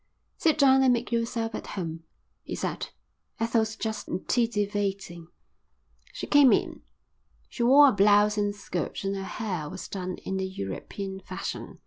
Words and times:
"Sit 0.39 0.57
down 0.57 0.81
and 0.81 0.93
make 0.93 1.11
yerself 1.11 1.53
at 1.53 1.67
home," 1.77 2.05
he 2.41 2.55
said. 2.55 2.89
"Ethel's 3.39 3.75
just 3.75 4.07
titivating." 4.25 5.27
She 6.11 6.25
came 6.25 6.51
in. 6.51 6.81
She 7.49 7.61
wore 7.61 7.89
a 7.89 7.91
blouse 7.91 8.35
and 8.35 8.55
skirt 8.55 9.03
and 9.03 9.15
her 9.15 9.21
hair 9.23 9.69
was 9.69 9.87
done 9.87 10.17
in 10.25 10.37
the 10.37 10.47
European 10.47 11.19
fashion. 11.19 11.77